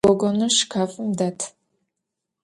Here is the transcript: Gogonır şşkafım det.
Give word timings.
Gogonır 0.07 0.51
şşkafım 0.57 1.09
det. 1.17 1.39